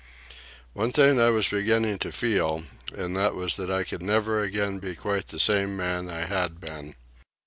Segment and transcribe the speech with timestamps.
[0.73, 4.79] One thing I was beginning to feel, and that was that I could never again
[4.79, 6.95] be quite the same man I had been.